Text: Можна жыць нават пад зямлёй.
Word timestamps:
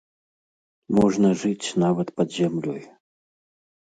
Можна 1.01 1.29
жыць 1.43 1.75
нават 1.85 2.07
пад 2.21 2.27
зямлёй. 2.39 2.81